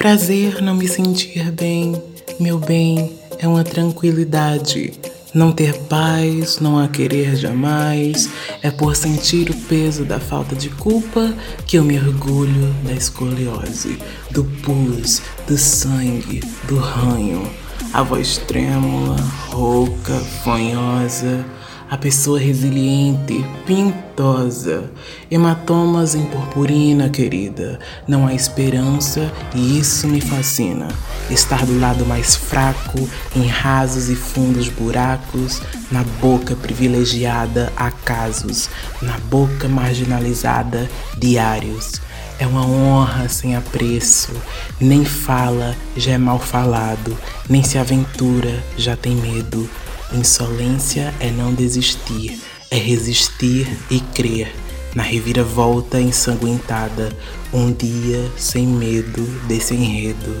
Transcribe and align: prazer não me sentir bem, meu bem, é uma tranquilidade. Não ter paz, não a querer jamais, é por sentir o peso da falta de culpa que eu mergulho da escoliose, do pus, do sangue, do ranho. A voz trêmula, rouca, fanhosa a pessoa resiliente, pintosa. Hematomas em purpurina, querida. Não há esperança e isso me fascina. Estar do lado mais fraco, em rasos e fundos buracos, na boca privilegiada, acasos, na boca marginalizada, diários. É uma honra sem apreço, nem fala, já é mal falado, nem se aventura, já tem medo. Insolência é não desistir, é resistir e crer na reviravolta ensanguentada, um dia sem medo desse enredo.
prazer 0.00 0.62
não 0.62 0.74
me 0.74 0.88
sentir 0.88 1.52
bem, 1.52 1.94
meu 2.40 2.58
bem, 2.58 3.12
é 3.38 3.46
uma 3.46 3.62
tranquilidade. 3.62 4.94
Não 5.34 5.52
ter 5.52 5.74
paz, 5.82 6.58
não 6.58 6.78
a 6.78 6.88
querer 6.88 7.36
jamais, 7.36 8.30
é 8.62 8.70
por 8.70 8.96
sentir 8.96 9.50
o 9.50 9.54
peso 9.54 10.04
da 10.06 10.18
falta 10.18 10.56
de 10.56 10.70
culpa 10.70 11.32
que 11.66 11.76
eu 11.76 11.84
mergulho 11.84 12.74
da 12.82 12.94
escoliose, 12.94 13.98
do 14.30 14.42
pus, 14.42 15.20
do 15.46 15.56
sangue, 15.58 16.40
do 16.66 16.76
ranho. 16.78 17.48
A 17.92 18.02
voz 18.02 18.38
trêmula, 18.38 19.18
rouca, 19.50 20.18
fanhosa 20.42 21.44
a 21.90 21.98
pessoa 21.98 22.38
resiliente, 22.38 23.44
pintosa. 23.66 24.88
Hematomas 25.28 26.14
em 26.14 26.24
purpurina, 26.26 27.08
querida. 27.08 27.80
Não 28.06 28.28
há 28.28 28.32
esperança 28.32 29.30
e 29.52 29.80
isso 29.80 30.06
me 30.06 30.20
fascina. 30.20 30.86
Estar 31.28 31.66
do 31.66 31.80
lado 31.80 32.06
mais 32.06 32.36
fraco, 32.36 33.08
em 33.34 33.46
rasos 33.48 34.08
e 34.08 34.14
fundos 34.14 34.68
buracos, 34.68 35.60
na 35.90 36.04
boca 36.20 36.54
privilegiada, 36.54 37.72
acasos, 37.76 38.70
na 39.02 39.18
boca 39.28 39.66
marginalizada, 39.68 40.88
diários. 41.18 42.00
É 42.38 42.46
uma 42.46 42.64
honra 42.64 43.28
sem 43.28 43.56
apreço, 43.56 44.32
nem 44.80 45.04
fala, 45.04 45.76
já 45.96 46.12
é 46.12 46.18
mal 46.18 46.38
falado, 46.38 47.18
nem 47.48 47.62
se 47.62 47.76
aventura, 47.76 48.62
já 48.78 48.96
tem 48.96 49.14
medo. 49.14 49.68
Insolência 50.12 51.14
é 51.20 51.30
não 51.30 51.54
desistir, 51.54 52.40
é 52.68 52.76
resistir 52.76 53.78
e 53.88 54.00
crer 54.00 54.52
na 54.94 55.04
reviravolta 55.04 56.00
ensanguentada, 56.00 57.16
um 57.52 57.72
dia 57.72 58.28
sem 58.36 58.66
medo 58.66 59.22
desse 59.46 59.74
enredo. 59.74 60.36